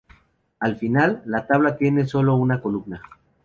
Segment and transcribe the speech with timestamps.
[0.59, 3.03] Al final, la tabla tiene sólo una columna.